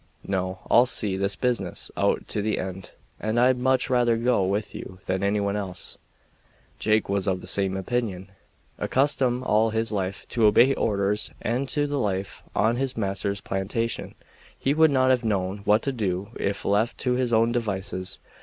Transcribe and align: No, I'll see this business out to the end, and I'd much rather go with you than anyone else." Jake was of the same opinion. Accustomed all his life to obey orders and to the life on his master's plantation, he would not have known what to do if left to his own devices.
No, 0.25 0.61
I'll 0.71 0.87
see 0.87 1.15
this 1.15 1.35
business 1.35 1.91
out 1.95 2.27
to 2.29 2.41
the 2.41 2.57
end, 2.57 2.89
and 3.19 3.39
I'd 3.39 3.59
much 3.59 3.87
rather 3.87 4.17
go 4.17 4.43
with 4.43 4.73
you 4.73 4.97
than 5.05 5.21
anyone 5.21 5.55
else." 5.55 5.99
Jake 6.79 7.07
was 7.07 7.27
of 7.27 7.39
the 7.39 7.45
same 7.45 7.77
opinion. 7.77 8.31
Accustomed 8.79 9.43
all 9.43 9.69
his 9.69 9.91
life 9.91 10.27
to 10.29 10.45
obey 10.47 10.73
orders 10.73 11.29
and 11.39 11.69
to 11.69 11.85
the 11.85 11.99
life 11.99 12.41
on 12.55 12.77
his 12.77 12.97
master's 12.97 13.41
plantation, 13.41 14.15
he 14.57 14.73
would 14.73 14.89
not 14.89 15.11
have 15.11 15.23
known 15.23 15.59
what 15.65 15.83
to 15.83 15.91
do 15.91 16.29
if 16.35 16.65
left 16.65 16.97
to 17.01 17.11
his 17.13 17.31
own 17.31 17.51
devices. 17.51 18.19